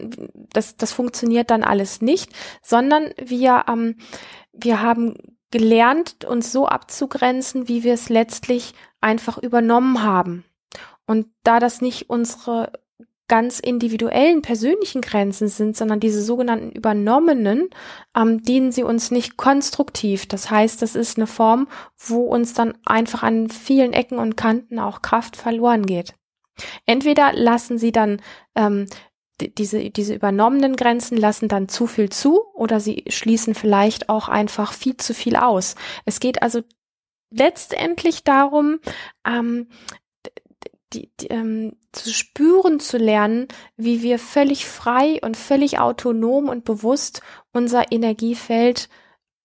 Das, 0.54 0.78
das 0.78 0.94
funktioniert 0.94 1.52
dann 1.52 1.64
alles 1.64 2.02
nicht, 2.02 2.32
sondern 2.64 3.12
wir, 3.18 3.66
ähm, 3.68 3.98
wir 4.54 4.82
haben 4.82 5.16
gelernt, 5.52 6.26
uns 6.26 6.52
so 6.52 6.68
abzugrenzen, 6.68 7.68
wie 7.68 7.84
wir 7.84 7.94
es 7.94 8.10
letztlich 8.10 8.74
einfach 9.02 9.38
übernommen 9.38 10.02
haben. 10.04 10.46
Und 11.08 11.28
da 11.44 11.60
das 11.60 11.82
nicht 11.82 12.10
unsere 12.10 12.72
ganz 13.28 13.60
individuellen 13.60 14.42
persönlichen 14.42 15.02
Grenzen 15.02 15.50
sind, 15.50 15.76
sondern 15.76 16.00
diese 16.00 16.24
sogenannten 16.24 16.72
übernommenen, 16.72 17.70
ähm, 18.16 18.42
dienen 18.42 18.72
sie 18.72 18.84
uns 18.84 19.12
nicht 19.12 19.36
konstruktiv. 19.36 20.28
Das 20.28 20.50
heißt, 20.50 20.82
das 20.82 20.96
ist 20.96 21.18
eine 21.18 21.28
Form, 21.28 21.68
wo 21.98 22.24
uns 22.24 22.54
dann 22.54 22.78
einfach 22.86 23.24
an 23.24 23.50
vielen 23.50 23.92
Ecken 23.92 24.18
und 24.18 24.38
Kanten 24.38 24.80
auch 24.80 25.02
Kraft 25.02 25.36
verloren 25.36 25.86
geht. 25.86 26.14
Entweder 26.86 27.34
lassen 27.34 27.78
sie 27.78 27.92
dann 27.92 28.22
ähm, 28.56 28.88
diese, 29.40 29.92
diese 29.92 30.16
übernommenen 30.16 30.76
Grenzen 30.76 31.18
lassen 31.18 31.48
dann 31.48 31.70
zu 31.70 31.86
viel 31.86 32.10
zu 32.10 32.42
oder 32.54 32.80
sie 32.80 33.04
schließen 33.08 33.54
vielleicht 33.54 34.10
auch 34.10 34.30
einfach 34.30 34.74
viel 34.74 34.98
zu 34.98 35.14
viel 35.14 35.36
aus. 35.36 35.76
Es 36.06 36.20
geht 36.20 36.42
also 36.42 36.62
letztendlich 37.30 38.24
darum, 38.24 38.80
ähm, 39.28 39.68
die, 40.94 41.12
die, 41.20 41.28
ähm, 41.28 41.74
zu 41.92 42.14
spüren 42.14 42.80
zu 42.80 42.98
lernen, 42.98 43.48
wie 43.76 44.02
wir 44.02 44.20
völlig 44.20 44.66
frei 44.66 45.20
und 45.22 45.38
völlig 45.38 45.80
autonom 45.80 46.50
und 46.50 46.64
bewusst 46.64 47.22
unser 47.52 47.92
Energiefeld 47.92 48.90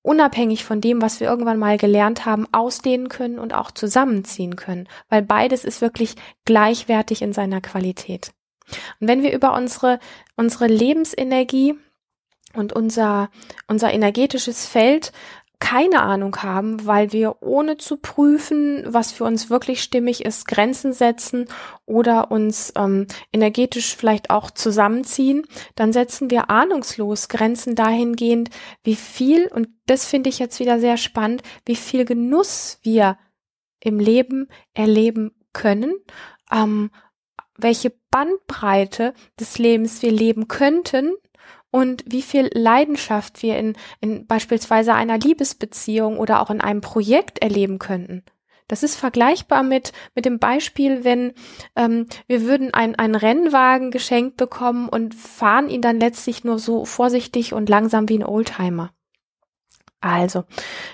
unabhängig 0.02 0.64
von 0.64 0.80
dem, 0.80 1.00
was 1.00 1.20
wir 1.20 1.28
irgendwann 1.28 1.58
mal 1.58 1.78
gelernt 1.78 2.26
haben, 2.26 2.46
ausdehnen 2.52 3.08
können 3.08 3.38
und 3.38 3.54
auch 3.54 3.70
zusammenziehen 3.70 4.56
können, 4.56 4.88
weil 5.08 5.22
beides 5.22 5.64
ist 5.64 5.80
wirklich 5.80 6.16
gleichwertig 6.44 7.22
in 7.22 7.32
seiner 7.32 7.60
Qualität. 7.60 8.32
Und 9.00 9.08
wenn 9.08 9.22
wir 9.22 9.32
über 9.32 9.54
unsere, 9.54 10.00
unsere 10.36 10.66
Lebensenergie 10.66 11.74
und 12.54 12.72
unser, 12.72 13.30
unser 13.66 13.92
energetisches 13.92 14.66
Feld 14.66 15.12
keine 15.62 16.02
Ahnung 16.02 16.36
haben, 16.42 16.86
weil 16.86 17.12
wir 17.12 17.40
ohne 17.40 17.76
zu 17.76 17.96
prüfen, 17.96 18.82
was 18.84 19.12
für 19.12 19.22
uns 19.22 19.48
wirklich 19.48 19.80
stimmig 19.80 20.24
ist, 20.24 20.48
Grenzen 20.48 20.92
setzen 20.92 21.46
oder 21.86 22.32
uns 22.32 22.72
ähm, 22.76 23.06
energetisch 23.32 23.94
vielleicht 23.94 24.30
auch 24.30 24.50
zusammenziehen, 24.50 25.46
dann 25.76 25.92
setzen 25.92 26.30
wir 26.30 26.50
ahnungslos 26.50 27.28
Grenzen 27.28 27.76
dahingehend, 27.76 28.50
wie 28.82 28.96
viel, 28.96 29.46
und 29.46 29.68
das 29.86 30.04
finde 30.04 30.30
ich 30.30 30.40
jetzt 30.40 30.58
wieder 30.58 30.80
sehr 30.80 30.96
spannend, 30.96 31.44
wie 31.64 31.76
viel 31.76 32.04
Genuss 32.04 32.80
wir 32.82 33.16
im 33.78 34.00
Leben 34.00 34.48
erleben 34.74 35.30
können, 35.52 35.94
ähm, 36.50 36.90
welche 37.56 37.92
Bandbreite 38.10 39.14
des 39.38 39.58
Lebens 39.58 40.02
wir 40.02 40.10
leben 40.10 40.48
könnten 40.48 41.12
und 41.72 42.04
wie 42.06 42.22
viel 42.22 42.50
Leidenschaft 42.52 43.42
wir 43.42 43.56
in, 43.56 43.74
in 44.00 44.26
beispielsweise 44.26 44.94
einer 44.94 45.18
Liebesbeziehung 45.18 46.18
oder 46.18 46.40
auch 46.40 46.50
in 46.50 46.60
einem 46.60 46.82
Projekt 46.82 47.40
erleben 47.40 47.80
könnten. 47.80 48.22
Das 48.68 48.82
ist 48.82 48.94
vergleichbar 48.94 49.62
mit, 49.62 49.92
mit 50.14 50.24
dem 50.24 50.38
Beispiel, 50.38 51.02
wenn 51.02 51.32
ähm, 51.74 52.06
wir 52.26 52.42
würden 52.42 52.72
ein, 52.72 52.94
einen 52.94 53.14
Rennwagen 53.14 53.90
geschenkt 53.90 54.36
bekommen 54.36 54.88
und 54.88 55.14
fahren 55.14 55.68
ihn 55.68 55.82
dann 55.82 55.98
letztlich 55.98 56.44
nur 56.44 56.58
so 56.58 56.84
vorsichtig 56.84 57.54
und 57.54 57.68
langsam 57.68 58.08
wie 58.08 58.18
ein 58.18 58.24
Oldtimer. 58.24 58.92
Also, 60.00 60.44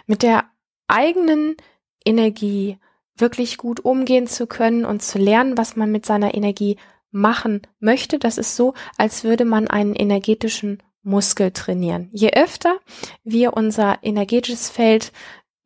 mit 0.06 0.22
der 0.22 0.44
eigenen 0.86 1.56
Energie 2.04 2.78
wirklich 3.16 3.58
gut 3.58 3.80
umgehen 3.80 4.28
zu 4.28 4.46
können 4.46 4.84
und 4.84 5.02
zu 5.02 5.18
lernen, 5.18 5.58
was 5.58 5.76
man 5.76 5.90
mit 5.90 6.06
seiner 6.06 6.34
Energie 6.34 6.76
machen 7.10 7.62
möchte. 7.80 8.18
Das 8.18 8.38
ist 8.38 8.56
so, 8.56 8.74
als 8.96 9.24
würde 9.24 9.44
man 9.44 9.68
einen 9.68 9.94
energetischen 9.94 10.82
Muskel 11.02 11.50
trainieren. 11.52 12.08
Je 12.12 12.32
öfter 12.32 12.78
wir 13.24 13.54
unser 13.54 13.98
energetisches 14.02 14.68
Feld, 14.68 15.12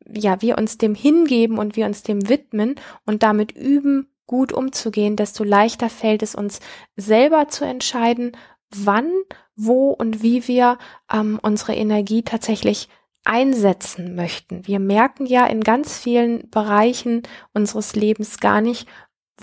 ja, 0.05 0.41
wir 0.41 0.57
uns 0.57 0.77
dem 0.77 0.95
hingeben 0.95 1.57
und 1.57 1.75
wir 1.75 1.85
uns 1.85 2.03
dem 2.03 2.29
widmen 2.29 2.75
und 3.05 3.23
damit 3.23 3.51
üben, 3.51 4.07
gut 4.25 4.53
umzugehen, 4.53 5.15
desto 5.15 5.43
leichter 5.43 5.89
fällt 5.89 6.23
es 6.23 6.33
uns 6.33 6.59
selber 6.95 7.49
zu 7.49 7.65
entscheiden, 7.65 8.37
wann, 8.69 9.11
wo 9.55 9.89
und 9.89 10.23
wie 10.23 10.47
wir 10.47 10.77
ähm, 11.11 11.39
unsere 11.41 11.75
Energie 11.75 12.23
tatsächlich 12.23 12.89
einsetzen 13.25 14.15
möchten. 14.15 14.65
Wir 14.67 14.79
merken 14.79 15.25
ja 15.25 15.45
in 15.45 15.61
ganz 15.61 15.97
vielen 15.97 16.49
Bereichen 16.49 17.23
unseres 17.53 17.95
Lebens 17.95 18.39
gar 18.39 18.61
nicht, 18.61 18.87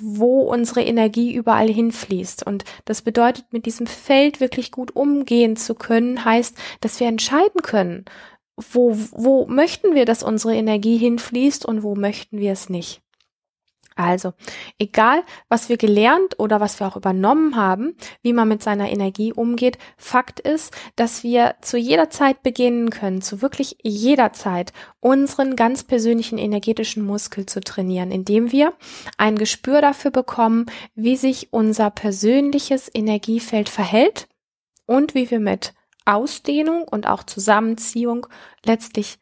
wo 0.01 0.43
unsere 0.43 0.83
Energie 0.83 1.35
überall 1.35 1.69
hinfließt. 1.69 2.47
Und 2.47 2.65
das 2.85 3.03
bedeutet, 3.03 3.47
mit 3.53 3.67
diesem 3.67 3.87
Feld 3.87 4.41
wirklich 4.41 4.71
gut 4.71 4.97
umgehen 4.97 5.57
zu 5.57 5.75
können, 5.75 6.25
heißt, 6.25 6.57
dass 6.81 7.01
wir 7.01 7.09
entscheiden 7.09 7.63
können, 7.63 8.05
wo, 8.57 8.97
wo 9.13 9.47
möchten 9.47 9.95
wir, 9.95 10.05
dass 10.05 10.23
unsere 10.23 10.55
Energie 10.55 10.99
hinfließt 10.99 11.65
und 11.65 11.83
wo 11.83 11.95
möchten 11.95 12.39
wir 12.39 12.53
es 12.53 12.69
nicht. 12.69 13.03
Also, 13.97 14.33
egal, 14.79 15.23
was 15.49 15.69
wir 15.69 15.77
gelernt 15.77 16.39
oder 16.39 16.61
was 16.61 16.81
wir 16.81 16.87
auch 16.87 16.97
übernommen 16.97 17.57
haben, 17.57 17.97
wie 18.23 18.33
man 18.33 18.49
mit 18.49 18.63
seiner 18.63 18.91
Energie 18.91 19.33
umgeht, 19.33 19.79
Fakt 19.97 20.41
ist, 20.41 20.75
dass 20.97 21.23
wir 21.23 21.57
zu 21.61 21.77
jeder 21.77 22.09
Zeit 22.09 22.43
beginnen 22.43 22.91
können, 22.91 23.21
zu 23.21 23.43
wirklich 23.43 23.77
jeder 23.83 24.33
Zeit, 24.33 24.73
unseren 25.01 25.55
ganz 25.55 25.85
persönlichen 25.85 26.39
energetischen 26.39 27.05
Muskel 27.05 27.47
zu 27.47 27.61
trainieren, 27.61 28.11
indem 28.11 28.53
wir 28.53 28.73
ein 29.19 29.37
Gespür 29.37 29.81
dafür 29.81 30.11
bekommen, 30.11 30.67
wie 30.95 31.17
sich 31.17 31.53
unser 31.53 31.91
persönliches 31.91 32.91
Energiefeld 32.93 33.69
verhält 33.69 34.29
und 34.87 35.15
wie 35.15 35.31
wir 35.31 35.41
mit 35.41 35.75
Ausdehnung 36.05 36.83
und 36.89 37.07
auch 37.07 37.23
Zusammenziehung 37.23 38.27
letztlich 38.65 39.20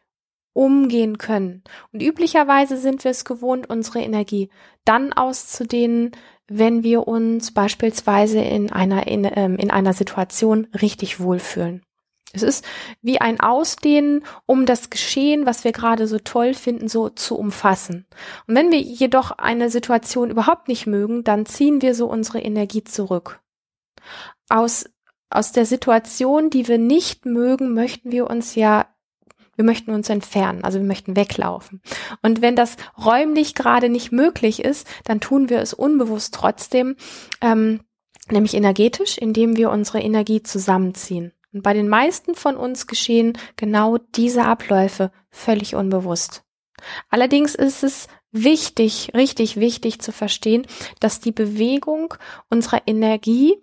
umgehen 0.59 1.19
können. 1.19 1.63
Und 1.93 2.03
üblicherweise 2.03 2.79
sind 2.79 3.05
wir 3.05 3.13
es 3.13 3.25
gewohnt, 3.25 3.71
unsere 3.71 4.01
Energie 4.01 4.51
dann 4.85 5.13
auszudehnen, 5.13 6.11
wenn 6.49 6.83
wir 6.83 7.07
uns 7.07 7.53
beispielsweise 7.53 8.41
in 8.41 8.73
einer, 8.73 9.07
in, 9.07 9.31
ähm, 9.37 9.57
in 9.57 9.71
einer 9.71 9.93
Situation 9.93 10.67
richtig 10.83 11.21
wohlfühlen. 11.21 11.85
Es 12.33 12.43
ist 12.43 12.65
wie 13.03 13.21
ein 13.21 13.39
Ausdehnen, 13.39 14.25
um 14.47 14.67
das 14.67 14.91
Geschehen, 14.91 15.47
was 15.47 15.63
wir 15.63 15.71
gerade 15.71 16.09
so 16.09 16.19
toll 16.19 16.55
finden, 16.55 16.89
so 16.89 17.09
zu 17.09 17.39
umfassen. 17.39 18.07
Und 18.49 18.57
wenn 18.57 18.73
wir 18.73 18.81
jedoch 18.81 19.31
eine 19.31 19.71
Situation 19.71 20.29
überhaupt 20.29 20.67
nicht 20.67 20.89
mögen, 20.89 21.23
dann 21.23 21.47
ziehen 21.47 21.83
wir 21.83 21.95
so 21.95 22.07
unsere 22.07 22.41
Energie 22.41 22.83
zurück. 22.83 23.41
Aus, 24.49 24.87
aus 25.31 25.53
der 25.53 25.67
Situation, 25.67 26.51
die 26.51 26.67
wir 26.67 26.79
nicht 26.79 27.27
mögen, 27.27 27.75
möchten 27.75 28.11
wir 28.11 28.29
uns 28.29 28.57
ja 28.57 28.87
wir 29.59 29.65
möchten 29.65 29.91
uns 29.91 30.09
entfernen, 30.09 30.63
also 30.63 30.79
wir 30.79 30.87
möchten 30.87 31.17
weglaufen. 31.17 31.83
Und 32.23 32.43
wenn 32.43 32.55
das 32.55 32.77
räumlich 32.97 33.57
gerade 33.57 33.89
nicht 33.89 34.13
möglich 34.13 34.65
ist, 34.65 34.87
dann 35.05 35.19
tun 35.19 35.49
wir 35.49 35.59
es 35.59 35.75
unbewusst 35.75 36.33
trotzdem, 36.33 36.95
ähm, 37.41 37.81
nämlich 38.31 38.55
energetisch, 38.55 39.19
indem 39.19 39.57
wir 39.57 39.71
unsere 39.71 39.99
Energie 39.99 40.45
zusammenziehen. 40.45 41.33
Und 41.53 41.65
bei 41.65 41.75
den 41.75 41.89
meisten 41.89 42.37
von 42.37 42.57
uns 42.57 42.87
geschehen 42.87 43.37
genau 43.57 43.99
diese 44.15 44.45
Abläufe 44.45 45.11
völlig 45.31 45.75
unbewusst. 45.75 46.45
Allerdings 47.11 47.57
ist 47.57 47.83
es 47.83 48.07
wichtig, 48.31 49.11
richtig 49.15 49.57
wichtig 49.57 50.01
zu 50.01 50.13
verstehen, 50.13 50.69
dass 51.01 51.19
die 51.19 51.33
Bewegung 51.33 52.15
unserer 52.49 52.83
Energie 52.87 53.57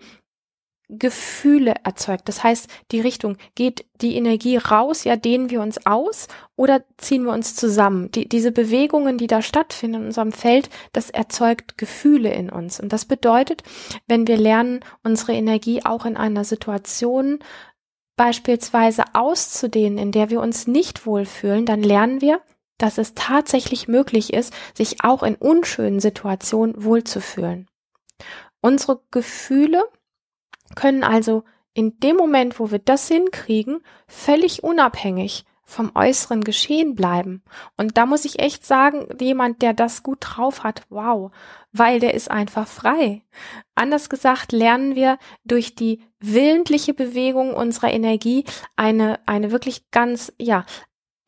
Gefühle 0.90 1.76
erzeugt. 1.84 2.28
Das 2.30 2.44
heißt, 2.44 2.70
die 2.92 3.02
Richtung, 3.02 3.38
geht 3.56 3.86
die 4.02 4.16
Energie 4.16 4.58
raus, 4.58 5.04
ja, 5.04 5.16
dehnen 5.16 5.50
wir 5.50 5.62
uns 5.62 5.86
aus 5.86 6.28
oder 6.56 6.84
ziehen 6.98 7.24
wir 7.24 7.34
uns 7.34 7.56
zusammen. 7.56 8.12
Die, 8.12 8.30
diese 8.30 8.52
Bewegungen, 8.52 9.18
die 9.18 9.28
da 9.28 9.42
stattfinden 9.42 10.02
in 10.02 10.06
unserem 10.08 10.32
Feld, 10.32 10.70
das 10.94 11.10
erzeugt 11.10 11.78
Gefühle 11.78 12.34
in 12.34 12.50
uns. 12.50 12.80
Und 12.80 12.94
das 12.94 13.06
bedeutet, 13.06 13.64
wenn 14.08 14.28
wir 14.28 14.38
lernen, 14.38 14.82
unsere 15.04 15.34
Energie 15.34 15.84
auch 15.84 16.06
in 16.06 16.18
einer 16.18 16.44
Situation 16.44 17.40
beispielsweise 18.16 19.04
auszudehnen, 19.14 19.98
in 19.98 20.12
der 20.12 20.30
wir 20.30 20.42
uns 20.42 20.68
nicht 20.68 21.06
wohlfühlen, 21.06 21.66
dann 21.66 21.84
lernen 21.84 22.22
wir, 22.22 22.42
dass 22.78 22.98
es 22.98 23.14
tatsächlich 23.14 23.88
möglich 23.88 24.34
ist, 24.34 24.54
sich 24.74 25.04
auch 25.04 25.24
in 25.24 25.36
unschönen 25.36 26.00
Situationen 26.00 26.84
wohlzufühlen. 26.84 27.68
Unsere 28.62 29.02
Gefühle 29.12 29.84
können 30.76 31.04
also 31.04 31.44
in 31.74 32.00
dem 32.00 32.16
Moment, 32.16 32.60
wo 32.60 32.72
wir 32.72 32.80
das 32.80 33.08
hinkriegen, 33.08 33.82
völlig 34.08 34.64
unabhängig 34.64 35.46
vom 35.66 35.92
äußeren 35.96 36.44
Geschehen 36.44 36.96
bleiben. 36.96 37.44
Und 37.76 37.98
da 37.98 38.06
muss 38.06 38.24
ich 38.24 38.40
echt 38.40 38.66
sagen, 38.66 39.08
jemand, 39.20 39.62
der 39.64 39.74
das 39.74 40.04
gut 40.04 40.20
drauf 40.22 40.64
hat, 40.64 40.84
wow, 40.90 41.32
weil 41.72 42.00
der 42.00 42.14
ist 42.14 42.30
einfach 42.30 42.68
frei. 42.68 43.24
Anders 43.74 44.10
gesagt, 44.10 44.52
lernen 44.52 44.96
wir 44.96 45.18
durch 45.44 45.76
die 45.76 46.04
willentliche 46.20 46.94
Bewegung 46.94 47.54
unserer 47.54 47.92
Energie 47.92 48.46
eine, 48.76 49.20
eine 49.26 49.52
wirklich 49.52 49.90
ganz, 49.90 50.32
ja, 50.40 50.66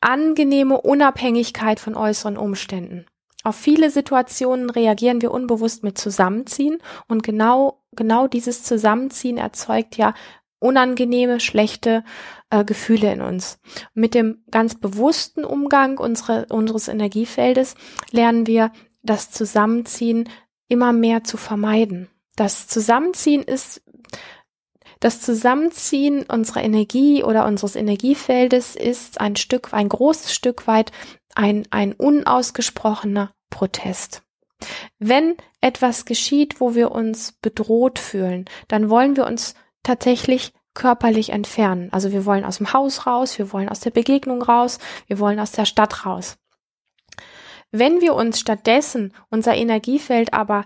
angenehme 0.00 0.80
Unabhängigkeit 0.80 1.80
von 1.80 1.96
äußeren 1.96 2.38
Umständen. 2.38 3.06
Auf 3.44 3.56
viele 3.56 3.90
Situationen 3.90 4.68
reagieren 4.70 5.22
wir 5.22 5.30
unbewusst 5.30 5.84
mit 5.84 5.96
Zusammenziehen 5.96 6.78
und 7.06 7.22
genau, 7.22 7.82
genau 7.92 8.26
dieses 8.26 8.62
Zusammenziehen 8.64 9.38
erzeugt 9.38 9.96
ja 9.96 10.14
unangenehme, 10.60 11.38
schlechte 11.38 12.04
äh, 12.50 12.64
Gefühle 12.64 13.12
in 13.12 13.20
uns. 13.20 13.60
Mit 13.94 14.14
dem 14.14 14.42
ganz 14.50 14.74
bewussten 14.74 15.44
Umgang 15.44 15.98
unsere, 15.98 16.46
unseres 16.50 16.88
Energiefeldes 16.88 17.74
lernen 18.10 18.46
wir 18.46 18.72
das 19.02 19.30
Zusammenziehen 19.30 20.28
immer 20.68 20.92
mehr 20.92 21.24
zu 21.24 21.36
vermeiden. 21.36 22.08
das 22.36 22.68
Zusammenziehen 22.68 23.42
ist 23.42 23.82
das 25.00 25.20
Zusammenziehen 25.20 26.24
unserer 26.24 26.62
Energie 26.62 27.22
oder 27.22 27.46
unseres 27.46 27.76
Energiefeldes 27.76 28.76
ist 28.76 29.20
ein 29.20 29.36
Stück, 29.36 29.72
ein 29.72 29.88
großes 29.88 30.34
Stück 30.34 30.66
weit 30.66 30.92
ein, 31.34 31.66
ein 31.70 31.92
unausgesprochener 31.92 33.32
Protest. 33.50 34.22
Wenn 34.98 35.36
etwas 35.60 36.04
geschieht, 36.04 36.60
wo 36.60 36.74
wir 36.74 36.90
uns 36.90 37.32
bedroht 37.40 37.98
fühlen, 37.98 38.46
dann 38.66 38.90
wollen 38.90 39.16
wir 39.16 39.26
uns 39.26 39.54
tatsächlich 39.84 40.52
körperlich 40.74 41.30
entfernen. 41.30 41.88
Also 41.92 42.12
wir 42.12 42.24
wollen 42.24 42.44
aus 42.44 42.58
dem 42.58 42.72
Haus 42.72 43.06
raus, 43.06 43.38
wir 43.38 43.52
wollen 43.52 43.68
aus 43.68 43.80
der 43.80 43.90
Begegnung 43.90 44.42
raus, 44.42 44.78
wir 45.06 45.18
wollen 45.18 45.40
aus 45.40 45.52
der 45.52 45.64
Stadt 45.64 46.06
raus. 46.06 46.38
Wenn 47.70 48.00
wir 48.00 48.14
uns 48.14 48.40
stattdessen 48.40 49.12
unser 49.30 49.54
Energiefeld 49.54 50.32
aber 50.32 50.64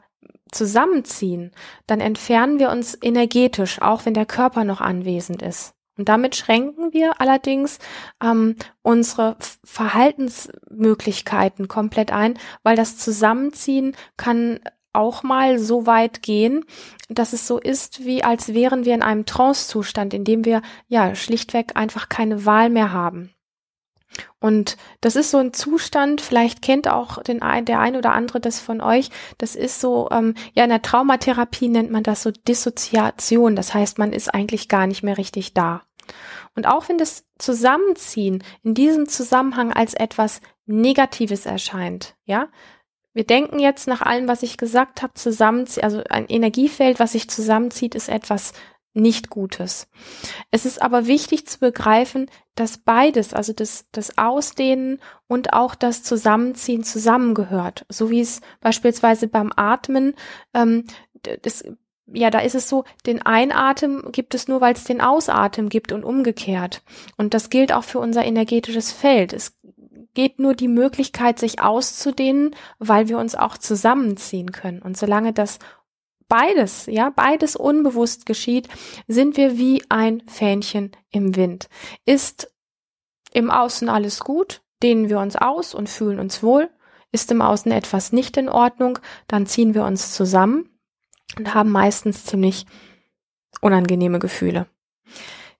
zusammenziehen, 0.53 1.51
dann 1.87 2.01
entfernen 2.01 2.59
wir 2.59 2.71
uns 2.71 2.97
energetisch, 3.01 3.81
auch 3.83 4.07
wenn 4.07 4.15
der 4.15 4.27
Körper 4.27 4.65
noch 4.65 4.81
anwesend 4.81 5.43
ist. 5.43 5.75
Und 5.99 6.09
damit 6.09 6.37
schränken 6.37 6.93
wir 6.93 7.21
allerdings 7.21 7.79
ähm, 8.23 8.55
unsere 8.81 9.37
Verhaltensmöglichkeiten 9.65 11.67
komplett 11.69 12.13
ein, 12.13 12.39
weil 12.63 12.77
das 12.77 12.97
Zusammenziehen 12.97 13.95
kann 14.17 14.61
auch 14.95 15.23
mal 15.23 15.59
so 15.59 15.87
weit 15.87 16.23
gehen, 16.23 16.65
dass 17.09 17.33
es 17.33 17.47
so 17.47 17.59
ist, 17.59 18.05
wie 18.05 18.25
als 18.25 18.53
wären 18.55 18.85
wir 18.85 18.95
in 18.95 19.03
einem 19.03 19.27
Trance-Zustand, 19.27 20.15
in 20.15 20.25
dem 20.25 20.45
wir 20.45 20.63
ja 20.89 21.15
schlichtweg 21.15 21.77
einfach 21.77 22.09
keine 22.09 22.47
Wahl 22.47 22.71
mehr 22.71 22.93
haben. 22.93 23.35
Und 24.41 24.77
das 25.01 25.17
ist 25.17 25.31
so 25.31 25.39
ein 25.39 25.53
Zustand, 25.53 26.21
vielleicht 26.21 26.63
kennt 26.63 26.89
auch 26.89 27.23
den 27.23 27.41
der 27.41 27.81
ein 27.81 27.97
oder 27.97 28.13
andere 28.13 28.41
das 28.41 28.61
von 28.61 28.81
euch. 28.81 29.11
Das 29.39 29.55
ist 29.57 29.81
so, 29.81 30.09
ähm, 30.11 30.35
ja, 30.55 30.65
in 30.65 30.71
der 30.71 30.83
Traumatherapie 30.83 31.69
nennt 31.69 31.91
man 31.91 32.03
das 32.03 32.23
so 32.23 32.31
Dissoziation. 32.31 33.57
Das 33.57 33.75
heißt, 33.75 33.99
man 33.99 34.13
ist 34.13 34.33
eigentlich 34.33 34.69
gar 34.69 34.87
nicht 34.87 35.03
mehr 35.03 35.19
richtig 35.19 35.55
da. 35.55 35.83
Und 36.55 36.67
auch 36.67 36.89
wenn 36.89 36.99
das 36.99 37.25
Zusammenziehen 37.39 38.45
in 38.63 38.75
diesem 38.75 39.09
Zusammenhang 39.09 39.73
als 39.73 39.95
etwas 39.95 40.41
Negatives 40.67 41.47
erscheint, 41.47 42.15
ja, 42.25 42.49
wir 43.15 43.25
denken 43.25 43.59
jetzt 43.59 43.87
nach 43.89 44.01
allem, 44.01 44.27
was 44.27 44.43
ich 44.43 44.57
gesagt 44.57 45.03
habe, 45.03 45.13
zusammenziehen, 45.15 45.85
also 45.85 46.03
ein 46.09 46.27
Energiefeld, 46.27 46.99
was 46.99 47.13
sich 47.13 47.29
zusammenzieht, 47.29 47.95
ist 47.95 48.09
etwas 48.09 48.55
nicht 48.95 49.31
Gutes. 49.31 49.89
Es 50.51 50.67
ist 50.67 50.83
aber 50.83 51.07
wichtig 51.07 51.47
zu 51.47 51.59
begreifen, 51.59 52.31
dass 52.55 52.79
beides, 52.79 53.33
also 53.33 53.53
das, 53.53 53.87
das 53.93 54.19
Ausdehnen 54.19 55.01
und 55.27 55.53
auch 55.53 55.75
das 55.75 56.03
Zusammenziehen 56.03 56.85
zusammengehört. 56.85 57.87
So 57.89 58.11
wie 58.11 58.21
es 58.21 58.41
beispielsweise 58.61 59.29
beim 59.29 59.51
Atmen, 59.57 60.15
ähm, 60.53 60.85
das, 61.43 61.65
ja, 62.07 62.31
da 62.31 62.41
ist 62.41 62.55
es 62.55 62.69
so, 62.69 62.85
den 63.07 63.23
Einatmen 63.23 64.13
gibt 64.13 64.35
es 64.35 64.49
nur, 64.49 64.61
weil 64.61 64.75
es 64.75 64.85
den 64.85 65.01
Ausatmen 65.01 65.69
gibt 65.69 65.93
und 65.93 66.05
umgekehrt. 66.05 66.83
Und 67.17 67.33
das 67.33 67.49
gilt 67.49 67.73
auch 67.73 67.85
für 67.85 68.01
unser 68.01 68.25
energetisches 68.25 68.93
Feld. 68.93 69.33
Es 69.33 69.57
geht 70.15 70.39
nur 70.39 70.55
die 70.55 70.69
Möglichkeit, 70.69 71.39
sich 71.39 71.61
auszudehnen, 71.61 72.55
weil 72.79 73.09
wir 73.09 73.19
uns 73.19 73.35
auch 73.35 73.57
zusammenziehen 73.57 74.53
können. 74.53 74.83
Und 74.83 74.97
solange 74.97 75.33
das 75.33 75.59
beides, 76.33 76.87
ja, 76.87 77.11
beides 77.11 77.57
unbewusst 77.57 78.25
geschieht, 78.25 78.67
sind 79.07 79.37
wir 79.37 79.59
wie 79.59 79.83
ein 79.91 80.23
Fähnchen 80.27 80.93
im 81.11 81.37
Wind. 81.37 81.69
Ist 82.07 82.51
im 83.35 83.51
Außen 83.51 83.91
alles 83.91 84.21
gut, 84.21 84.63
dehnen 84.83 85.11
wir 85.11 85.19
uns 85.19 85.37
aus 85.37 85.75
und 85.75 85.91
fühlen 85.91 86.19
uns 86.19 86.43
wohl. 86.43 86.71
Ist 87.11 87.31
im 87.31 87.43
Außen 87.43 87.71
etwas 87.71 88.13
nicht 88.13 88.39
in 88.39 88.49
Ordnung, 88.49 88.99
dann 89.29 89.45
ziehen 89.45 89.75
wir 89.75 89.85
uns 89.85 90.15
zusammen 90.15 90.71
und 91.37 91.53
haben 91.53 91.71
meistens 91.71 92.25
ziemlich 92.25 92.65
unangenehme 93.61 94.19
Gefühle. 94.19 94.67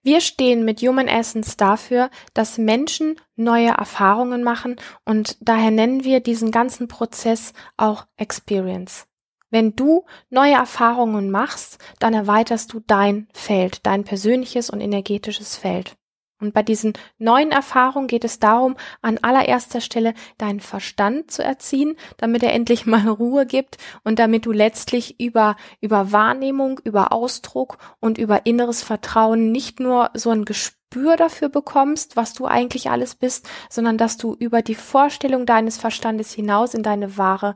Wir 0.01 0.21
stehen 0.21 0.65
mit 0.65 0.81
Human 0.81 1.07
Essence 1.07 1.55
dafür, 1.55 2.09
dass 2.33 2.57
Menschen 2.57 3.21
neue 3.35 3.69
Erfahrungen 3.69 4.41
machen 4.41 4.77
und 5.05 5.37
daher 5.39 5.69
nennen 5.69 6.03
wir 6.03 6.19
diesen 6.19 6.49
ganzen 6.49 6.87
Prozess 6.87 7.53
auch 7.77 8.07
Experience. 8.17 9.05
Wenn 9.53 9.75
du 9.75 10.05
neue 10.31 10.55
Erfahrungen 10.55 11.29
machst, 11.29 11.77
dann 11.99 12.15
erweiterst 12.15 12.73
du 12.73 12.79
dein 12.79 13.27
Feld, 13.33 13.85
dein 13.85 14.03
persönliches 14.03 14.71
und 14.71 14.81
energetisches 14.81 15.57
Feld. 15.57 15.95
Und 16.41 16.55
bei 16.55 16.63
diesen 16.63 16.93
neuen 17.19 17.51
Erfahrungen 17.51 18.07
geht 18.07 18.25
es 18.25 18.39
darum, 18.39 18.75
an 19.03 19.19
allererster 19.19 19.79
Stelle 19.79 20.15
deinen 20.39 20.59
Verstand 20.59 21.29
zu 21.29 21.43
erziehen, 21.43 21.97
damit 22.17 22.41
er 22.41 22.51
endlich 22.51 22.85
mal 22.87 23.07
Ruhe 23.07 23.45
gibt 23.45 23.77
und 24.03 24.17
damit 24.17 24.47
du 24.47 24.51
letztlich 24.51 25.19
über, 25.19 25.55
über 25.81 26.11
Wahrnehmung, 26.11 26.79
über 26.83 27.11
Ausdruck 27.13 27.77
und 27.99 28.17
über 28.17 28.47
inneres 28.47 28.81
Vertrauen 28.81 29.51
nicht 29.51 29.79
nur 29.79 30.09
so 30.15 30.31
ein 30.31 30.45
Gespür 30.93 31.15
dafür 31.17 31.49
bekommst, 31.49 32.15
was 32.15 32.33
du 32.33 32.45
eigentlich 32.45 32.91
alles 32.91 33.15
bist, 33.15 33.49
sondern 33.67 33.97
dass 33.97 34.17
du 34.17 34.35
über 34.37 34.61
die 34.61 34.75
Vorstellung 34.75 35.47
deines 35.47 35.77
Verstandes 35.77 36.31
hinaus 36.31 36.75
in 36.75 36.83
deine 36.83 37.17
wahre 37.17 37.55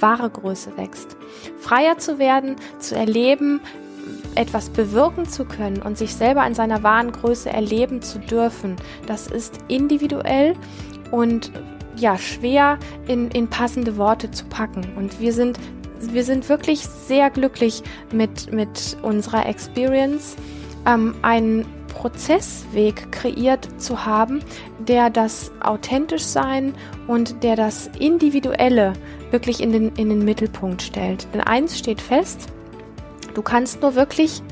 wahre 0.00 0.28
Größe 0.28 0.76
wächst. 0.76 1.16
Freier 1.60 1.96
zu 1.98 2.18
werden, 2.18 2.56
zu 2.80 2.94
erleben, 2.96 3.60
etwas 4.34 4.68
bewirken 4.68 5.26
zu 5.26 5.44
können 5.46 5.80
und 5.80 5.96
sich 5.96 6.14
selber 6.14 6.44
in 6.46 6.54
seiner 6.54 6.82
wahren 6.82 7.12
Größe 7.12 7.48
erleben 7.48 8.02
zu 8.02 8.18
dürfen, 8.18 8.76
das 9.06 9.28
ist 9.28 9.60
individuell 9.68 10.54
und 11.10 11.52
ja, 11.96 12.18
schwer 12.18 12.78
in, 13.06 13.30
in 13.30 13.48
passende 13.48 13.96
Worte 13.96 14.30
zu 14.32 14.44
packen. 14.46 14.92
Und 14.96 15.20
wir 15.20 15.32
sind, 15.32 15.58
wir 16.00 16.24
sind 16.24 16.48
wirklich 16.48 16.80
sehr 16.80 17.30
glücklich 17.30 17.82
mit, 18.12 18.52
mit 18.52 18.96
unserer 19.00 19.46
Experience, 19.46 20.36
ähm, 20.86 21.14
einen 21.22 21.64
Prozessweg 21.94 23.10
kreiert 23.12 23.80
zu 23.80 24.04
haben, 24.04 24.40
der 24.78 25.08
das 25.10 25.52
authentisch 25.60 26.24
sein 26.24 26.74
und 27.06 27.42
der 27.42 27.56
das 27.56 27.88
Individuelle 27.98 28.92
wirklich 29.30 29.62
in 29.62 29.72
den, 29.72 29.96
in 29.96 30.10
den 30.10 30.24
Mittelpunkt 30.24 30.82
stellt. 30.82 31.26
Denn 31.32 31.40
eins 31.40 31.78
steht 31.78 32.00
fest, 32.00 32.48
du 33.34 33.42
kannst 33.42 33.80
nur 33.80 33.94
wirklich 33.94 34.42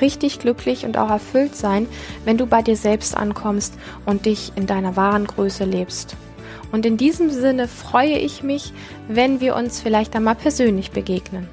richtig 0.00 0.38
glücklich 0.38 0.86
und 0.86 0.96
auch 0.96 1.10
erfüllt 1.10 1.54
sein, 1.54 1.86
wenn 2.24 2.38
du 2.38 2.46
bei 2.46 2.62
dir 2.62 2.76
selbst 2.76 3.16
ankommst 3.16 3.74
und 4.06 4.24
dich 4.24 4.52
in 4.56 4.66
deiner 4.66 4.96
wahren 4.96 5.26
Größe 5.26 5.64
lebst. 5.64 6.16
Und 6.70 6.86
in 6.86 6.96
diesem 6.96 7.28
Sinne 7.28 7.68
freue 7.68 8.16
ich 8.16 8.42
mich, 8.42 8.72
wenn 9.08 9.40
wir 9.40 9.54
uns 9.56 9.80
vielleicht 9.80 10.16
einmal 10.16 10.34
persönlich 10.34 10.92
begegnen. 10.92 11.48